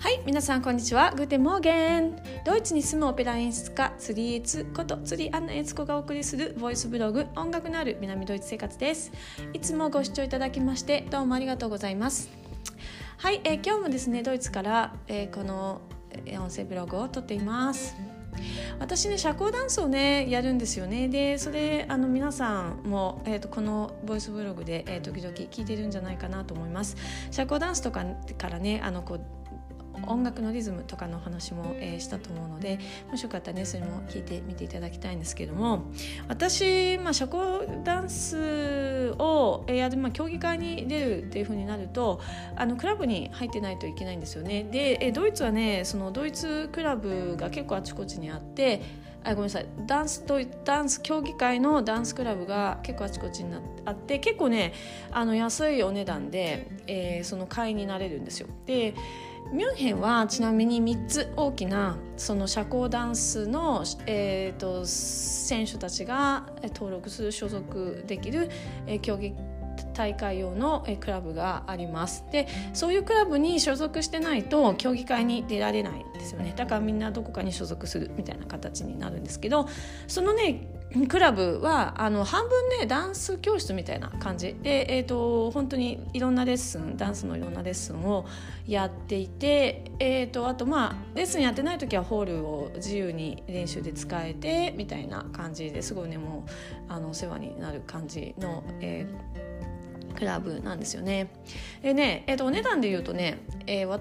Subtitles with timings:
[0.00, 1.12] はい皆さんこんにちは。
[1.14, 2.16] Guten Morgen。
[2.46, 9.12] ドイツに住むオペラ演出家釣りエツこと釣りアンナエツコがお送りするボイスブログ音楽のある南ドイツ生活です。
[9.52, 12.30] いつもご視聴いただきましてどうもありがとうございます。
[13.18, 15.82] はい、えー、今日もですねドイツから、えー、この
[16.32, 17.94] 音声ブログを撮っています。
[18.78, 21.08] 私ね社交ダンスをねやるんですよね。
[21.08, 26.96] でそれあの皆さんも、えーと、このボイスブログで、えー、時々聞いてるんじゃないかなと思います。
[27.30, 28.06] 社交ダンスとか
[28.38, 29.20] からねあのこう
[30.06, 32.78] 音楽のリズムとかの話も、えー、したと思うので
[33.10, 35.90] もしよかったらねそれも聞いてみていただきたいんですけども
[36.28, 42.20] 私、まあ、社交ダンスをやる、まあ、競技会に出るっていうふうになると
[42.56, 44.64] あのクラブに入ってないといけないんですよね。
[44.64, 48.82] でえドイツはねそのドイツクラブが結構あちこちにあって
[49.22, 54.72] あごめんなさいダンスとダンス競技会のダンスクラブが結構あちこちになあって結構ね
[55.10, 58.48] あの安いお値段で、えー、その会員になれるんですよ。
[58.66, 58.94] で
[59.52, 68.48] ミュンヘンはちなみに3つ大きなその社交ダンスの、えーと、選手たちが登録する所属できる、
[68.86, 69.34] えー、競技
[69.94, 72.24] 大会用のクラブがあります。
[72.30, 76.04] でそういうクラブに所属してないと競技会に出られない。
[76.20, 79.66] ですよねだからみんなどこかに所属するみたいな形になるんですけど
[80.06, 80.66] そのね
[81.08, 88.26] クラブはあの半分ねダンス教室みたいな感じで、えーと、本当にいろんなレッスンダンスのいろんなレッスンを
[88.66, 96.44] やっていて、えーと、あとまあレッスンやってない時はホールを自由に練習で使えてみたいな感じですごいねも
[96.88, 101.28] うあのお世話になる感じの、えー、クラブなんですよね。
[101.82, 104.00] でね、えーと、お値段で言うとね、えー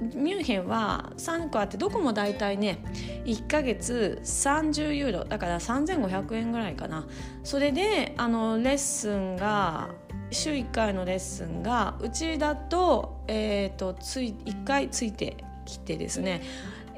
[0.00, 2.84] ミュンヘンは3個あってどこも大体ね
[3.24, 7.06] 1ヶ月30ユーロだから3500円ぐらいかな。
[7.42, 9.88] それであのレッスンが
[10.30, 16.42] 週1回のレッスンがうちだと,、えーと、つい1回ついてきてですね、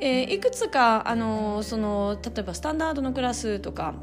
[0.00, 3.94] えー、いくつかあのその例えばスタンダードのクラスとか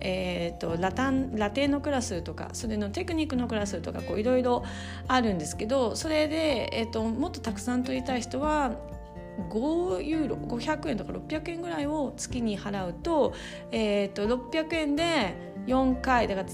[0.00, 4.64] えーと、ラタンラテンのクラスとかそれのテクニックのクラスとかいろいろ
[5.06, 8.72] あるんですけどそれで、えーと、もっとたくさん取りたい人は
[9.50, 13.32] 5ユーロ500円とか600円ぐらいを月に払うと,、
[13.70, 15.34] えーと、600円で
[15.66, 16.48] 4回だから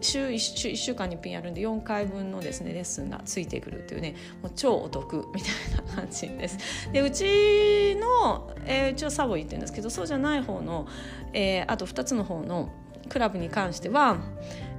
[0.00, 6.58] 週 1, 週1週間にピンやるんで4回分のですねレッスンがついてくるっていうねもう超お得みたいな感じです。
[6.92, 10.86] でうちの、えー、うちはサボイって言うんですけどそうじゃない方の、
[11.32, 12.70] えー、あと2つの方の
[13.08, 14.16] クラブに関しては、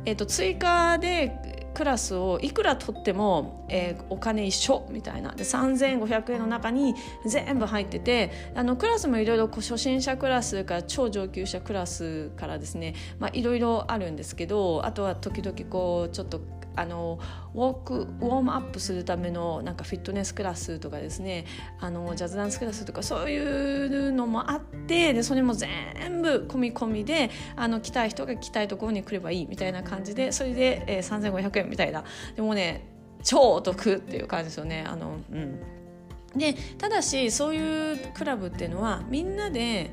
[0.05, 5.31] えーと、追加でクラスをいくら取っても、えー、お金一緒みたいな。
[5.31, 6.95] で3500円の中に
[7.25, 12.95] 全部入っててあのクラスもいろいろ初心者クラスから超上級者クラスからですね。
[13.33, 16.41] いろいろあるんですけどあとは時々こうちょっと
[16.75, 17.19] あの
[17.53, 21.45] ウォークウォームアップするためのなんかフィットネスクラスとかですね。
[21.79, 32.03] あのジャズダンスクラスとかそういうのもあってでそれも全部込み込みであの来たい人が来たいところに来ればいいみたいな感じでそれで、えー、3500円みたいな。
[32.35, 32.87] でもね
[33.23, 34.83] 超お得っていう感じですよね。
[34.87, 35.59] あのうん。
[36.35, 39.91] でただしそういうクラブっていうのはみんなで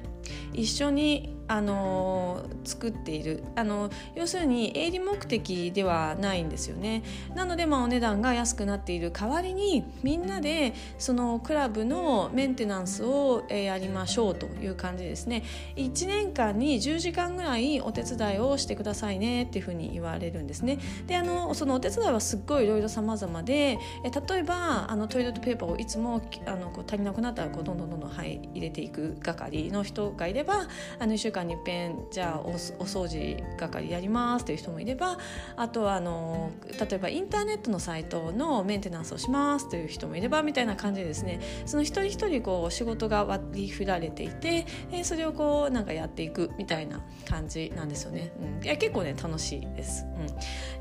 [0.52, 3.42] 一緒にあの作っている。
[3.56, 7.02] あの要するに営利目的ではないんですよね。
[7.34, 15.42] なので、まあ、お値段が安くなっている代わりにみんなでそのクラブのメンテナンスをやりましょうという感じですね。
[15.74, 20.78] 1年間に10時間ぐらいお手伝いをしてくださいねっていうふうに言われるんですね。
[21.08, 30.66] であのそのお手伝いはすっごいいろいろ様々でえ例えばあのトイレットペーパーをいつもあのこう足りなくなったらこうどんどんどんどん、はい、入れていく係の人がいれば
[30.98, 35.18] あの1週間にいっぺんじゃあお掃除係やりますっていう人もいれば
[35.56, 44.66] あとはあの例えばインターネットのサイトのメンテナンスをしますという人もいればみたいな感じでですねその一人一人こう仕事が割り振られていて
[45.02, 48.32] それをこうなんかやっていくみたいな感じなんですよね。
[48.40, 50.04] うん、いや結構ね楽しいです。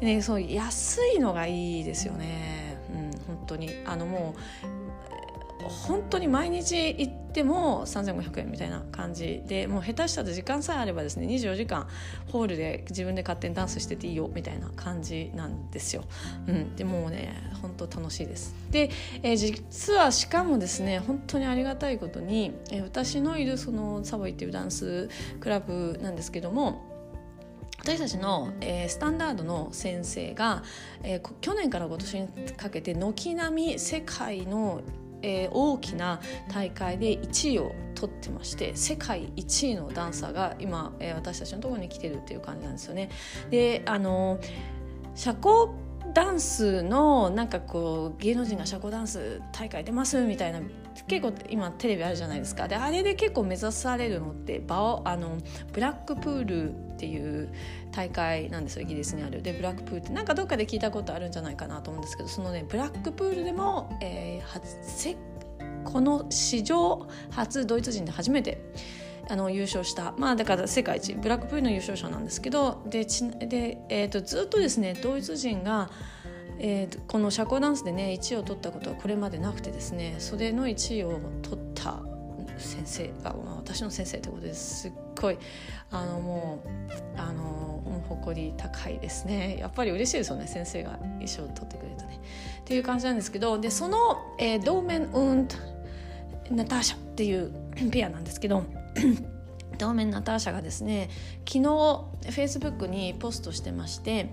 [0.01, 2.77] うん、ねそう安いのがいいですよね。
[2.93, 4.88] うん、本当にあのもう
[5.67, 11.87] 本当に毎日行っても3500円みたいな感じでもう下手したら時間さえあればですね24時間
[12.31, 16.03] ホールで自分で勝手にダンスしてていいよみたいな感じなんですよ。
[16.47, 18.55] うん、でもうね本当楽しいです。
[18.71, 18.89] で、
[19.21, 25.09] えー、実はしかもですね本当にありがたいことに、えー、私のいるそのサボイっていうダンス
[25.39, 26.89] クラブなんですけども
[27.79, 30.63] 私たちの、えー、スタンダードの先生が、
[31.01, 32.27] えー、去年から今年に
[32.57, 34.81] かけて軒並み世界の
[35.21, 36.19] えー、大きな
[36.51, 43.09] 大会で1位を取ってまして世界1位のダンサーが今、えー、私たちのところに来てるっていう感じなんですよね。
[43.49, 44.39] であの
[45.15, 45.73] 社交
[46.13, 50.59] ダンスのなんかこう芸能人が社交ダンス大会出ますみたいな
[51.07, 52.67] 結構今テレビあるじゃないですか。
[52.67, 55.37] であれで結構目指されるのってバオあの
[55.73, 57.49] ブラックプールっていう
[57.91, 58.83] 大会なんですよ。
[58.83, 59.41] イギリスにある。
[59.41, 65.17] でブラックプールってなんかどっかで聞いたことあるんじゃないかなと思うんですけどそのねブラックプールでも、えー、
[65.83, 68.61] この史上初ドイツ人で初めて
[69.29, 73.05] あの優勝したまあだから世界一ブラックプールの優勝者なんですけどで
[73.45, 75.89] で、えーと、ずっとですねドイツ人が、
[76.57, 81.99] えーと、この社交ダンスでね1位を取ったことはこれまでなくてですねそれの1位を取った
[82.57, 84.89] 先生が、まあ、私の先生ということです。
[84.89, 84.91] っ
[85.21, 85.37] ごい
[85.91, 89.57] あのもうあの誇り高いですね。
[89.59, 92.19] やっぱり嬉しいですよね先生が衣装を取ってくれるとね。
[92.61, 93.97] っていう感じなんですけどでその、
[94.39, 95.47] えー、ドーメン・ウン
[96.51, 97.51] ナターシャっていう
[97.91, 98.63] ペアなんですけど
[99.77, 101.09] ドーメン・ナターシャがですね
[101.47, 104.29] 昨日フェイスブックにポストしてまして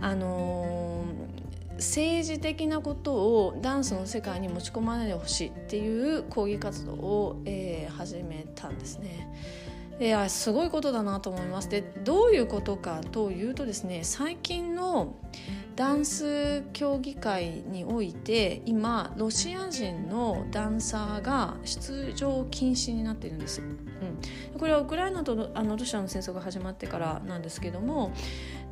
[0.00, 9.28] あのー、政治的なことをダンスの世界に持ち込まないでほしいっていう抗議活動を、えー、始めたんですね。
[9.98, 15.16] いやすごいことだなと思いますでどういうことかというとですね最近の
[15.76, 23.64] ダンス競技会において今ロシア人のダンサーが出場禁止になっているんです、う
[24.56, 28.12] ん、これはウクライナとあのロシアの戦争が始まってからなんですけども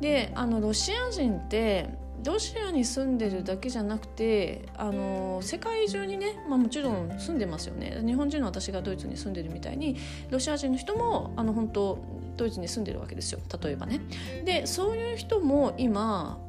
[0.01, 1.89] であのロシア人って
[2.23, 8.01] ロシアに住んでるだけじゃなくてあの世界中にね、まあ、もちろん住んでますよね。
[8.03, 9.97] 日本人の私がドイツに住んでるみたいに
[10.31, 12.03] ロシア人の人もあの本当
[12.35, 13.39] ドイツに住んでるわけですよ。
[13.61, 14.01] 例えばね。
[14.43, 16.39] でそういう人も今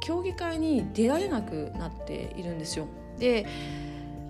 [0.00, 2.86] 競技会に出られなくなっているんですよ。
[3.18, 3.46] で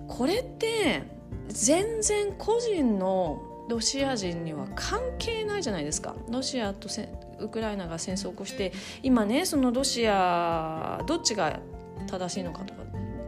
[0.09, 1.03] これって
[1.49, 6.89] 全然個人のロシア人には関係ないじゃないですかロシアと
[7.39, 8.73] ウクライナが戦争を起こして
[9.03, 11.61] 今ねそのロシアどっちが
[12.09, 12.81] 正しいのかとか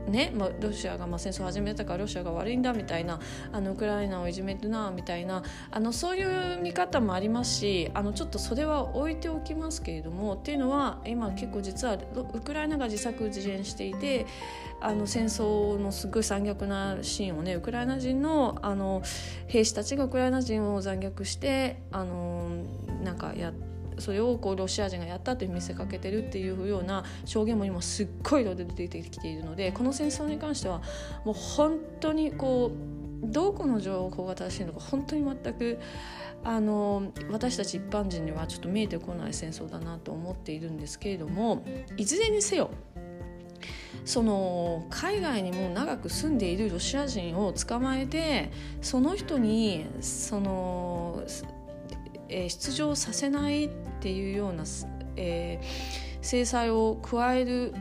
[0.09, 3.21] ね、まあ、ロシアがまあ戦争を始めたからロシアが悪いんだみたいな
[3.53, 11.99] あのウクライナをいじめるなみたいなあのそういう見方もありますしあのちょっとそれは置いておきますけれどもっていうのは今結構実は
[12.35, 14.27] ウクライナが自作自演していて
[14.81, 19.03] あの戦争のすごい残虐なシーンをねウクライナ人のあの
[19.47, 22.49] 兵士たちがウクライナ人を残虐してあの
[23.03, 23.72] なんかやって。
[23.99, 30.83] それをこうロシア人がやったと見せかけてるっていうような証言も今すっごい量で出てきているのでこの戦争に関しては
[31.25, 32.73] もう本当にこ
[33.25, 35.79] うどこの情報が正しいのか本当に全く
[36.45, 41.65] あの私たち一般人にはちょっと見えてこない戦争だなと思っているんですけれども
[41.97, 42.71] いずれにせよ
[44.05, 48.51] その海外にも長く住んでいるロシア人を捕まえて
[48.81, 51.23] その人にその
[52.33, 53.71] えー、出場させないっ
[54.01, 54.65] ていうような、
[55.17, 57.75] えー、制裁を加える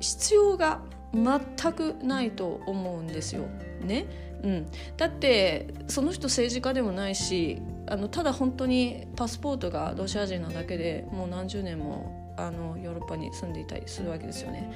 [0.00, 0.80] 必要が
[1.12, 3.44] 全くないと思うんですよ。
[3.82, 4.06] ね
[4.42, 4.66] うん、
[4.96, 14.72] だってその人政治家でもないしあのただ本当にパスポートがロシア人なだけでもう何十年もあのヨーロッパに住んでいたりするわけですよね。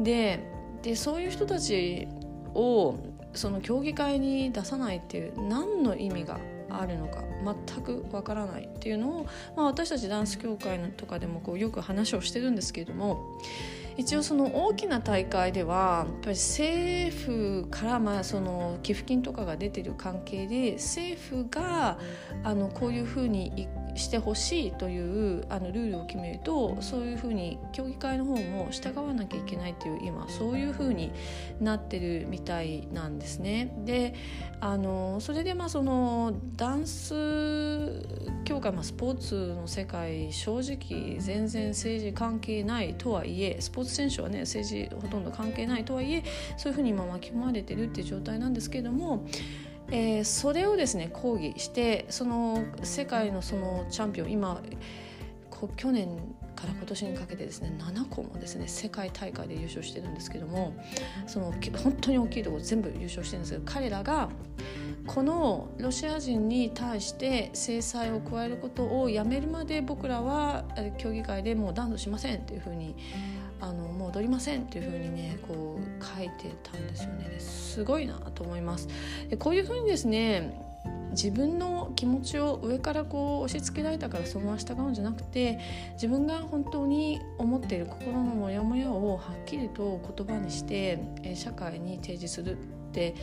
[0.00, 0.40] で
[0.82, 2.06] でそういう人たち
[2.54, 2.96] を
[3.34, 6.38] その競技会に出さないっていう何の意味が
[6.70, 9.26] あるのか全くわからないっていうのを、
[9.56, 13.38] まあ、私たちダンス協会とかでもこうよく話をしてるんですけれども
[13.98, 21.98] 一応その大きな大会ではやっぱり政府からまあその寄付金とかが出てる関係で政府が
[22.44, 31.12] あのこういうふうにしてほしいというあのルールを決めるとそういうふうに協議会の方も従わなきゃいけないっていう今そういうふうに
[31.60, 33.74] なってるみたいなんですね。
[33.84, 34.14] で
[34.60, 38.06] あのそれでまあそのダンス
[38.44, 46.24] 協会、まあ、スポーツの世界正直全然政治関係ないとはいえスポーツ選手はね政治ほとんど関係ないとはいえ
[46.56, 49.26] そういうふうに今巻き込まれてるっていう状態なんですけれども
[49.90, 54.60] えー、それをですね抗議してその世界のそのチャンピオン今
[55.76, 56.08] 去年
[56.54, 60.74] から今年にかけてですね7個もですね世界大会で優勝してるんですけども
[61.26, 64.28] その本当に大きいところ全部優勝してるんですけど彼らが
[65.06, 70.64] このロシア人に対して制裁を加えることをやめるまで僕らは
[70.98, 72.94] 競技会でもう断土しませんっていうふうに
[73.60, 77.40] あのもう踊りませんっていうふうにねこう書いてたんですよね。
[77.40, 78.88] すごいなと思います。
[79.28, 80.68] でこういうふうにですね
[81.10, 85.58] 自分の気持ちを上からこう押し付けられたからそのまま従うんじゃなくて
[85.94, 90.98] 自分が本当に思っている心のモヤモヤをはっきりと言葉にして
[91.34, 92.56] 社会に提示するっ
[92.92, 93.14] て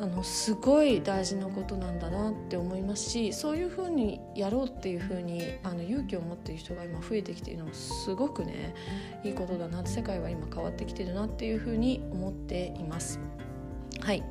[0.00, 8.74] あのすごい大事なことなんだなって思いますしそういうふうにやろうっていうふうにあの勇気を持っている人が今増えてきているのもすごくね
[9.22, 13.20] いいことだな世界は今変わってきてるなっていうふうに思っています。
[14.00, 14.24] はい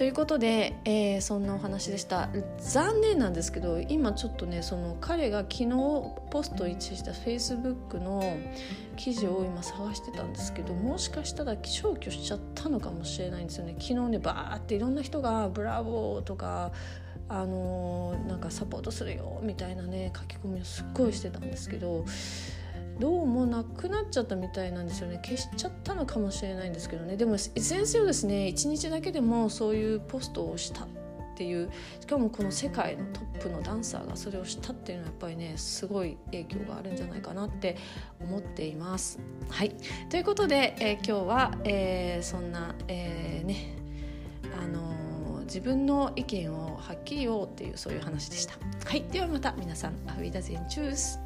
[0.00, 2.30] ということで、えー、そんなお話でした。
[2.58, 5.66] 残念なんですけど今ちょっとねその彼が昨日
[6.30, 8.38] ポスト一致した Facebook の
[8.96, 13.74] 記事を今探してたんですけどもしかしたら消去しちゃったのかもしれないんですよね。
[13.78, 16.72] 昨日ねバーっていろんな人が「ブラボー」とか
[17.28, 22.06] あのー、なんかサポートするよみたいなね書き込みをすっごいしてたんですけど
[23.00, 25.18] どうもなくなっちゃったみたいなんですよね。
[25.24, 27.16] 消しちゃったのかもしれないんですけどね。
[27.16, 28.46] でもいずれにせよですね。
[28.46, 30.88] 一日だけでもそういうポストをしたっ
[31.34, 31.70] ていう。
[31.98, 37.78] しかもこの世界のトップのダンサーがそれをしたっていうのはやっぱりねすごい影響があるんじゃないかなって
[38.20, 39.18] 思っています。
[39.48, 39.74] はい。
[40.10, 43.76] ということで、えー、今日は、えー、そんな、えー、ね
[44.62, 48.58] あの自分の意見をはっきり言おうっていうそういう話でした。
[48.84, 51.18] はい、ではまた皆さんアフィダゼンチュース。